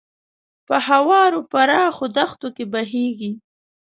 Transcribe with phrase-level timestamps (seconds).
[0.67, 3.31] په هوارو پراخو دښتو کې بهیږي.